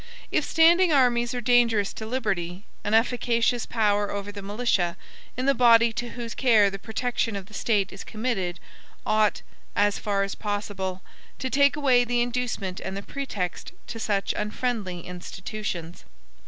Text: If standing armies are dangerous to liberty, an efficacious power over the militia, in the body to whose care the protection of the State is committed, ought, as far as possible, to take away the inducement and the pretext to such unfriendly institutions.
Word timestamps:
If 0.31 0.43
standing 0.45 0.91
armies 0.91 1.35
are 1.35 1.41
dangerous 1.41 1.93
to 1.93 2.07
liberty, 2.07 2.65
an 2.83 2.95
efficacious 2.95 3.67
power 3.67 4.09
over 4.09 4.31
the 4.31 4.41
militia, 4.41 4.97
in 5.37 5.45
the 5.45 5.53
body 5.53 5.93
to 5.93 6.09
whose 6.13 6.33
care 6.33 6.71
the 6.71 6.79
protection 6.79 7.35
of 7.35 7.45
the 7.45 7.53
State 7.53 7.93
is 7.93 8.03
committed, 8.03 8.59
ought, 9.05 9.43
as 9.75 9.99
far 9.99 10.23
as 10.23 10.33
possible, 10.33 11.03
to 11.37 11.51
take 11.51 11.75
away 11.75 12.03
the 12.03 12.21
inducement 12.21 12.79
and 12.79 12.97
the 12.97 13.03
pretext 13.03 13.73
to 13.85 13.99
such 13.99 14.33
unfriendly 14.35 15.01
institutions. 15.01 16.03